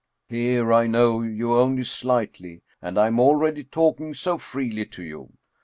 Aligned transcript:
Here 0.29 0.73
I 0.73 0.87
know 0.87 1.21
you 1.21 1.53
only 1.53 1.83
slightly, 1.83 2.63
and 2.81 2.97
I 2.97 3.05
am 3.05 3.19
already 3.19 3.63
talking 3.63 4.15
so 4.15 4.39
freely 4.39 4.87
to 4.87 5.03
you 5.03 5.33